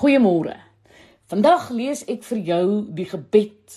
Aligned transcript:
Goeiemôre. 0.00 0.54
Vandag 1.28 1.66
lees 1.76 2.06
ek 2.08 2.22
vir 2.24 2.38
jou 2.46 2.66
die 2.96 3.04
gebed 3.04 3.74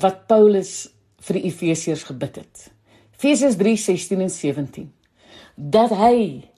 wat 0.00 0.22
Paulus 0.24 0.86
vir 1.26 1.36
die 1.36 1.50
Efesiërs 1.50 2.06
gebid 2.08 2.38
het. 2.40 2.62
Efesiërs 3.18 3.58
3:16 3.60 4.22
en 4.24 4.32
17. 4.32 4.86
Dat 5.76 5.92
hy 5.92 6.48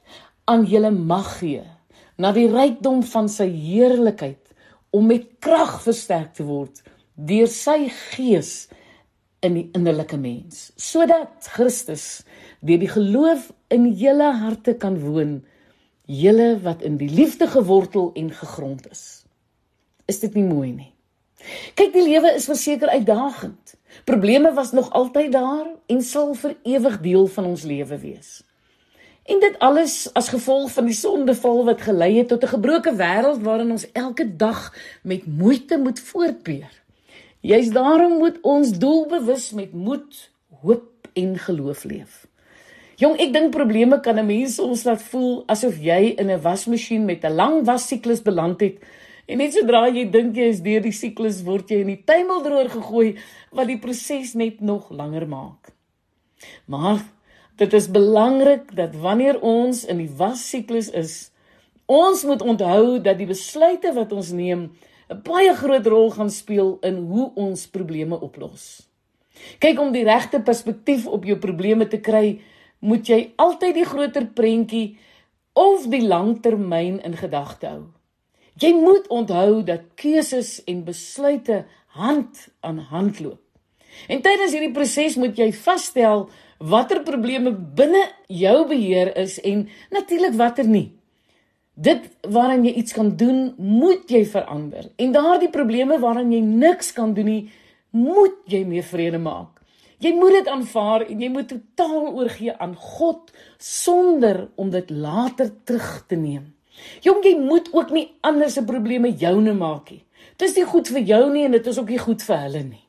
aan 0.47 0.63
julle 0.71 0.93
mag 0.95 1.33
gee 1.41 1.65
na 2.15 2.31
die 2.31 2.47
rykdom 2.47 3.03
van 3.03 3.27
sy 3.27 3.49
heerlikheid 3.51 4.55
om 4.95 5.11
met 5.11 5.27
krag 5.43 5.81
versterk 5.83 6.39
te 6.39 6.47
word 6.47 6.79
deur 7.19 7.51
sy 7.51 7.91
gees 7.91 8.69
in 9.43 9.59
die 9.59 9.69
innerlike 9.75 10.17
mens, 10.17 10.71
sodat 10.79 11.51
Christus 11.59 12.23
deur 12.63 12.79
die 12.79 12.95
geloof 12.95 13.51
in 13.75 13.91
julle 13.99 14.31
harte 14.47 14.79
kan 14.79 15.03
woon 15.03 15.41
julle 16.09 16.57
wat 16.65 16.83
in 16.83 16.97
die 16.97 17.11
liefde 17.11 17.47
gewortel 17.47 18.11
en 18.17 18.31
gegrond 18.33 18.89
is. 18.91 19.25
Is 20.09 20.21
dit 20.25 20.35
nie 20.35 20.47
mooi 20.49 20.71
nie? 20.73 20.93
Kyk, 21.77 21.93
die 21.93 22.03
lewe 22.03 22.33
is 22.35 22.49
verseker 22.49 22.89
uitdagend. 22.89 23.75
Probleme 24.09 24.53
was 24.57 24.73
nog 24.73 24.89
altyd 24.97 25.33
daar 25.33 25.67
en 25.87 26.01
sal 26.03 26.33
vir 26.35 26.57
ewig 26.65 27.01
deel 27.05 27.29
van 27.37 27.51
ons 27.53 27.63
lewe 27.69 27.99
wees. 28.01 28.31
En 29.29 29.41
dit 29.41 29.59
alles 29.61 30.09
as 30.17 30.33
gevolg 30.33 30.73
van 30.73 30.89
die 30.89 30.97
sondeval 30.97 31.61
wat 31.69 31.85
gelei 31.85 32.15
het 32.17 32.33
tot 32.33 32.45
'n 32.45 32.55
gebroke 32.57 32.93
wêreld 32.97 33.45
waarin 33.45 33.71
ons 33.71 33.91
elke 33.93 34.37
dag 34.37 34.73
met 35.03 35.27
moeite 35.27 35.79
moet 35.79 36.01
voortbeer. 36.01 36.73
Juist 37.41 37.73
daarom 37.73 38.19
moet 38.19 38.41
ons 38.41 38.73
doelbewus 38.79 39.53
met 39.53 39.73
moed, 39.73 40.31
hoop 40.63 41.09
en 41.13 41.39
geloof 41.39 41.85
leef. 41.85 42.27
Jong, 42.99 43.15
ek 43.23 43.31
dink 43.31 43.53
probleme 43.55 44.01
kan 44.03 44.19
'n 44.19 44.27
mens 44.27 44.57
soms 44.59 44.83
laat 44.83 45.03
voel 45.11 45.45
asof 45.47 45.79
jy 45.79 46.19
in 46.19 46.31
'n 46.31 46.43
wasmasjien 46.43 47.05
met 47.07 47.25
'n 47.25 47.37
lang 47.37 47.65
wassiklus 47.65 48.23
beland 48.23 48.61
het. 48.61 48.83
En 49.29 49.39
net 49.39 49.53
sodra 49.53 49.87
jy 49.87 50.11
dink 50.11 50.35
jy 50.37 50.49
is 50.49 50.61
deur 50.61 50.81
die 50.81 50.93
siklus, 50.93 51.45
word 51.45 51.71
jy 51.71 51.81
in 51.81 51.87
die 51.87 52.03
tuimeldroër 52.05 52.71
gegooi 52.71 53.17
wat 53.53 53.67
die 53.67 53.79
proses 53.79 54.35
net 54.35 54.61
nog 54.61 54.91
langer 54.91 55.29
maak. 55.29 55.71
Maar 56.67 56.99
dit 57.57 57.73
is 57.73 57.91
belangrik 57.91 58.75
dat 58.75 58.95
wanneer 58.95 59.41
ons 59.41 59.85
in 59.85 59.99
die 59.99 60.11
wassiklus 60.17 60.91
is, 60.91 61.31
ons 61.87 62.25
moet 62.25 62.43
onthou 62.43 62.99
dat 62.99 63.19
die 63.19 63.27
besluite 63.27 63.93
wat 63.95 64.13
ons 64.13 64.33
neem 64.33 64.71
'n 65.09 65.23
baie 65.23 65.55
groot 65.55 65.87
rol 65.87 66.11
gaan 66.11 66.31
speel 66.31 66.79
in 66.83 66.97
hoe 66.97 67.31
ons 67.35 67.67
probleme 67.67 68.21
oplos. 68.21 68.89
Kyk 69.59 69.79
om 69.79 69.93
die 69.93 70.05
regte 70.05 70.41
perspektief 70.41 71.07
op 71.07 71.25
jou 71.25 71.39
probleme 71.39 71.87
te 71.87 71.99
kry, 71.99 72.41
moet 72.79 73.09
jy 73.09 73.21
altyd 73.37 73.75
die 73.75 73.87
groter 73.89 74.27
prentjie 74.27 74.99
of 75.59 75.89
die 75.91 76.05
langtermyn 76.07 77.01
in 77.05 77.17
gedagte 77.19 77.67
hou. 77.67 77.85
Jy 78.59 78.73
moet 78.75 79.07
onthou 79.15 79.63
dat 79.67 79.87
keuses 79.99 80.59
en 80.67 80.85
besluite 80.87 81.65
hand 81.99 82.49
aan 82.61 82.79
hand 82.91 83.21
loop. 83.21 83.43
En 84.07 84.23
tydens 84.23 84.55
hierdie 84.55 84.75
proses 84.75 85.17
moet 85.19 85.39
jy 85.39 85.51
vasstel 85.55 86.29
watter 86.59 87.03
probleme 87.07 87.53
binne 87.55 88.03
jou 88.27 88.67
beheer 88.71 89.13
is 89.19 89.39
en 89.47 89.67
natuurlik 89.95 90.35
watter 90.39 90.67
nie. 90.67 90.89
Dit 91.79 92.09
waaraan 92.27 92.65
jy 92.67 92.73
iets 92.81 92.95
kan 92.95 93.13
doen, 93.17 93.53
moet 93.57 94.11
jy 94.11 94.25
verander. 94.27 94.91
En 94.99 95.15
daardie 95.15 95.51
probleme 95.55 96.01
waaraan 96.03 96.33
jy 96.35 96.41
niks 96.43 96.91
kan 96.97 97.15
doen 97.15 97.31
nie, 97.31 97.43
moet 97.95 98.35
jy 98.51 98.65
mee 98.67 98.83
vrede 98.83 99.21
maak. 99.23 99.58
Jy 99.99 100.13
moet 100.15 100.37
dit 100.37 100.49
aanvaar 100.49 101.03
en 101.11 101.21
jy 101.21 101.29
moet 101.35 101.49
totaal 101.51 102.13
oorgee 102.15 102.53
aan 102.55 102.77
God 102.79 103.33
sonder 103.59 104.45
om 104.55 104.71
dit 104.71 104.91
later 104.91 105.51
terug 105.67 106.05
te 106.07 106.15
neem. 106.17 106.53
Jong, 107.03 107.25
jy 107.27 107.35
moet 107.39 107.73
ook 107.75 107.91
nie 107.91 108.05
ander 108.23 108.51
se 108.51 108.63
probleme 108.65 109.11
joune 109.11 109.57
maak 109.59 109.91
nie. 109.91 110.05
Dit 110.39 110.53
is 110.53 110.55
nie 110.61 110.67
goed 110.71 110.91
vir 110.95 111.03
jou 111.03 111.25
nie 111.33 111.49
en 111.49 111.57
dit 111.57 111.67
is 111.67 111.81
ook 111.81 111.91
nie 111.91 111.99
goed 111.99 112.23
vir 112.23 112.45
hulle 112.45 112.63
nie. 112.69 112.85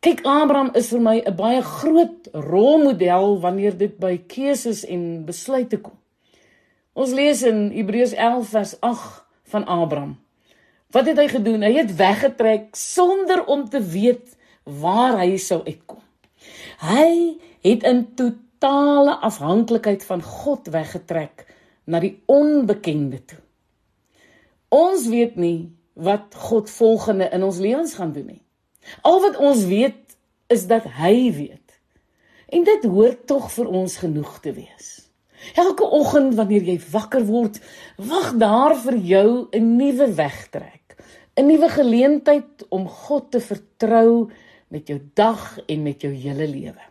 Kyk, 0.00 0.24
Abraham 0.24 0.72
is 0.74 0.90
vir 0.90 1.00
my 1.00 1.16
'n 1.20 1.36
baie 1.36 1.62
groot 1.62 2.28
rolmodel 2.32 3.40
wanneer 3.40 3.76
dit 3.78 3.98
by 4.00 4.16
keuses 4.16 4.84
en 4.84 5.24
besluite 5.26 5.76
kom. 5.76 5.98
Ons 6.94 7.12
lees 7.12 7.42
in 7.42 7.70
Hebreërs 7.70 8.14
11 8.14 8.48
vers 8.48 8.80
8 8.80 9.24
van 9.44 9.64
Abraham. 9.64 10.18
Wat 10.90 11.06
het 11.06 11.18
hy 11.18 11.28
gedoen? 11.28 11.62
Hy 11.62 11.72
het 11.72 11.96
weggetrek 11.96 12.74
sonder 12.74 13.44
om 13.46 13.68
te 13.68 13.80
weet 13.80 14.36
waar 14.64 15.18
hy 15.18 15.36
sou 15.36 15.62
uitkom. 15.64 16.02
Hy 16.80 17.36
het 17.60 17.82
in 17.84 18.06
totale 18.16 19.18
afhanklikheid 19.20 20.04
van 20.04 20.22
God 20.24 20.70
weggetrek 20.72 21.44
na 21.84 22.00
die 22.00 22.14
onbekende 22.30 23.20
toe. 23.24 23.40
Ons 24.72 25.08
weet 25.10 25.36
nie 25.36 25.72
wat 26.00 26.34
God 26.48 26.70
volgende 26.70 27.28
in 27.34 27.44
ons 27.44 27.58
lewens 27.60 27.94
gaan 27.98 28.14
doen 28.16 28.30
nie. 28.32 28.42
Al 29.04 29.20
wat 29.20 29.36
ons 29.36 29.66
weet 29.68 30.16
is 30.48 30.66
dat 30.70 30.86
hy 30.96 31.32
weet. 31.36 31.76
En 32.48 32.64
dit 32.64 32.84
hoort 32.84 33.26
tog 33.28 33.50
vir 33.52 33.68
ons 33.68 33.96
genoeg 34.00 34.38
te 34.40 34.54
wees. 34.56 34.88
Elke 35.54 35.84
oggend 35.84 36.34
wanneer 36.36 36.64
jy 36.68 36.76
wakker 36.92 37.24
word, 37.28 37.60
wag 37.96 38.34
daar 38.40 38.74
vir 38.76 38.96
jou 38.96 39.48
'n 39.52 39.76
nuwe 39.76 40.14
wegtrek, 40.14 40.96
'n 41.36 41.46
nuwe 41.46 41.68
geleentheid 41.68 42.66
om 42.68 42.88
God 42.88 43.30
te 43.30 43.40
vertrou 43.40 44.30
met 44.70 44.88
jou 44.88 44.98
dag 45.18 45.58
en 45.66 45.82
met 45.82 46.02
jou 46.02 46.12
hele 46.14 46.46
lewe. 46.48 46.86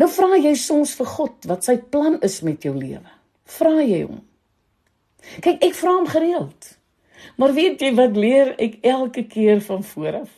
Nou 0.00 0.08
vra 0.10 0.38
jy 0.38 0.54
soms 0.56 0.94
vir 0.96 1.10
God 1.12 1.48
wat 1.50 1.66
sy 1.66 1.76
plan 1.92 2.18
is 2.24 2.40
met 2.46 2.64
jou 2.64 2.74
lewe. 2.76 3.14
Vra 3.58 3.78
jy 3.82 4.04
hom? 4.06 4.22
Kyk, 5.44 5.58
ek 5.60 5.74
vra 5.76 5.96
hom 5.98 6.08
gereeld. 6.08 6.74
Maar 7.36 7.52
weet 7.56 7.82
jy 7.82 7.92
wat 7.98 8.16
leer 8.16 8.54
ek 8.62 8.78
elke 8.86 9.26
keer 9.28 9.60
van 9.64 9.82
vooraf? 9.84 10.30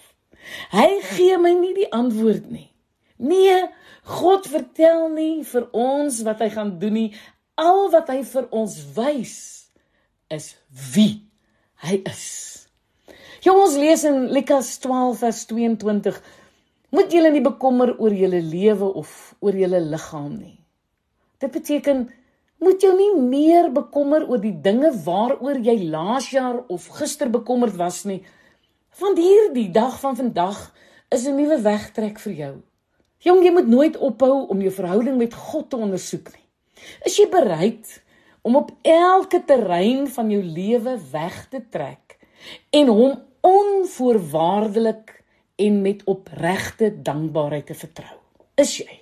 Hy 0.73 0.89
gee 1.13 1.37
my 1.39 1.53
nie 1.59 1.75
die 1.77 1.91
antwoord 1.95 2.49
nie. 2.51 2.71
Nee, 3.21 3.69
God 4.09 4.49
vertel 4.49 5.11
nie 5.13 5.43
vir 5.47 5.69
ons 5.77 6.23
wat 6.27 6.41
hy 6.41 6.49
gaan 6.55 6.79
doen 6.81 6.97
nie. 6.97 7.11
Al 7.61 7.91
wat 7.93 8.09
hy 8.09 8.23
vir 8.25 8.49
ons 8.57 8.79
wys 8.97 9.37
is 10.33 10.55
wie 10.95 11.21
hy 11.85 12.01
is. 12.09 12.25
Jong 13.41 13.57
ons 13.57 13.75
lees 13.81 14.03
in 14.05 14.27
Lukas 14.35 14.75
12 14.85 15.21
vers 15.23 15.39
22 15.49 16.17
Moet 16.93 17.15
julle 17.15 17.31
nie 17.33 17.41
bekommer 17.41 17.95
oor 17.97 18.13
julle 18.13 18.43
lewe 18.45 18.91
of 19.01 19.13
oor 19.41 19.57
julle 19.57 19.79
liggaam 19.81 20.35
nie. 20.35 20.59
Dit 21.41 21.55
beteken 21.55 22.03
moet 22.61 22.85
jou 22.85 22.91
nie 22.99 23.15
meer 23.31 23.71
bekommer 23.73 24.27
oor 24.29 24.43
die 24.43 24.53
dinge 24.53 24.91
waaroor 25.07 25.57
jy 25.65 25.77
laas 25.89 26.29
jaar 26.35 26.59
of 26.69 26.91
gister 26.99 27.31
bekommerd 27.33 27.79
was 27.81 28.03
nie. 28.05 28.19
Want 29.01 29.23
hierdie 29.23 29.71
dag 29.73 29.97
van 30.03 30.21
vandag 30.21 30.61
is 31.09 31.25
'n 31.25 31.41
nuwe 31.41 31.63
wegtrek 31.65 32.21
vir 32.21 32.33
jou. 32.43 32.55
Jong, 33.25 33.41
jy 33.45 33.53
moet 33.57 33.69
nooit 33.69 33.97
ophou 33.97 34.51
om 34.53 34.61
jou 34.61 34.73
verhouding 34.73 35.17
met 35.17 35.35
God 35.35 35.71
te 35.71 35.77
ondersoek 35.77 36.29
nie. 36.37 36.47
Is 37.07 37.17
jy 37.17 37.29
bereid 37.31 38.03
om 38.43 38.57
op 38.57 38.71
elke 38.83 39.41
terrein 39.45 40.09
van 40.09 40.31
jou 40.31 40.43
lewe 40.43 41.01
weg 41.13 41.49
te 41.49 41.65
trek 41.71 42.19
en 42.71 42.89
hom 42.89 43.30
onvoorwaardelik 43.41 45.23
en 45.57 45.83
met 45.83 46.05
opregte 46.05 47.03
dankbaarheid 47.03 47.67
te 47.67 47.75
vertrou. 47.75 48.17
Is 48.55 48.77
jy? 48.81 49.01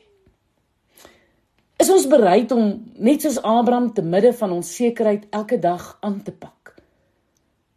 Is 1.78 1.91
ons 1.94 2.09
bereid 2.10 2.50
om 2.50 2.72
net 2.98 3.22
soos 3.22 3.38
Abraham 3.43 3.93
te 3.94 4.03
midde 4.03 4.32
van 4.34 4.53
onsekerheid 4.56 5.28
elke 5.31 5.59
dag 5.62 5.97
aan 6.00 6.22
te 6.22 6.32
pak? 6.32 6.75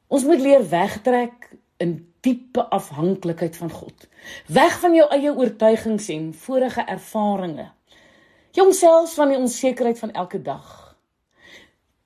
Ons 0.07 0.25
moet 0.25 0.41
leer 0.41 0.63
wegtrek 0.69 1.51
in 1.81 1.99
diepe 2.25 2.63
afhanklikheid 2.69 3.57
van 3.57 3.71
God. 3.71 4.07
Weg 4.47 4.79
van 4.81 4.95
jou 4.97 5.05
eie 5.13 5.33
oortuigings 5.33 6.09
en 6.13 6.31
vorige 6.33 6.85
ervarings. 6.85 7.69
Jongselfs 8.51 9.13
van 9.15 9.31
die 9.31 9.39
onsekerheid 9.39 9.99
van 9.99 10.11
elke 10.11 10.41
dag. 10.41 10.97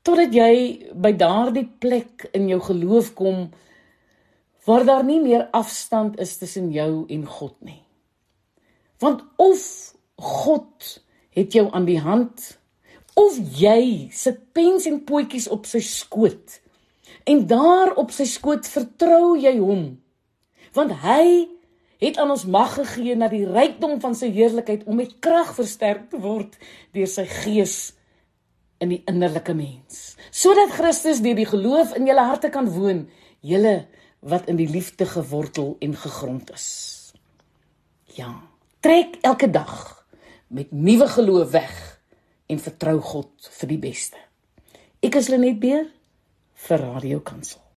Totdat 0.06 0.36
jy 0.36 0.54
by 0.94 1.16
daardie 1.18 1.66
plek 1.80 2.28
in 2.38 2.46
jou 2.52 2.60
geloof 2.62 3.14
kom 3.18 3.48
waar 4.66 4.86
daar 4.86 5.06
nie 5.06 5.22
meer 5.22 5.48
afstand 5.54 6.20
is 6.20 6.38
tussen 6.38 6.72
jou 6.74 7.06
en 7.08 7.26
God 7.26 7.56
nie. 7.62 7.82
Want 9.00 9.24
of 9.38 9.62
God 10.16 11.02
het 11.36 11.54
jou 11.54 11.68
aan 11.72 11.86
die 11.86 12.00
hand 12.00 12.58
of 13.16 13.38
jy 13.60 14.12
sit 14.12 14.40
pens 14.56 14.88
en 14.90 15.02
potjies 15.08 15.48
op 15.52 15.68
sy 15.70 15.82
skoot 15.84 16.60
en 17.30 17.44
daar 17.50 17.94
op 18.00 18.12
sy 18.16 18.28
skoot 18.30 18.68
vertrou 18.70 19.36
jy 19.40 19.56
hom 19.60 19.86
want 20.76 20.96
hy 21.04 21.48
het 22.04 22.20
aan 22.20 22.34
ons 22.34 22.44
mag 22.52 22.74
gegee 22.76 23.16
na 23.16 23.30
die 23.32 23.46
rykdom 23.48 23.98
van 24.04 24.16
sy 24.20 24.30
heerlikheid 24.36 24.84
om 24.88 25.00
met 25.00 25.16
krag 25.24 25.54
versterk 25.58 26.10
te 26.12 26.20
word 26.24 26.58
deur 26.96 27.12
sy 27.12 27.28
gees 27.44 27.78
in 28.84 28.92
die 28.92 29.02
innerlike 29.12 29.56
mens 29.56 30.16
sodat 30.32 30.76
Christus 30.76 31.24
deur 31.24 31.40
die 31.40 31.48
geloof 31.48 31.96
in 32.00 32.08
julle 32.12 32.28
harte 32.32 32.52
kan 32.52 32.68
woon 32.72 33.06
julle 33.46 33.78
wat 34.26 34.48
in 34.50 34.58
die 34.58 34.70
liefde 34.70 35.06
gewortel 35.06 35.76
en 35.80 35.94
gegrond 35.96 36.52
is. 36.54 36.70
Ja, 38.18 38.42
trek 38.80 39.20
elke 39.22 39.50
dag 39.50 40.06
met 40.48 40.72
nuwe 40.72 41.08
geloof 41.08 41.52
weg 41.52 41.76
en 42.46 42.60
vertrou 42.60 42.98
God 43.02 43.50
vir 43.60 43.70
die 43.76 43.82
beste. 43.82 44.18
Ek 45.06 45.18
is 45.22 45.30
Lenet 45.30 45.60
Beer 45.62 45.86
vir 46.68 46.82
Radio 46.82 47.22
Kansel. 47.22 47.66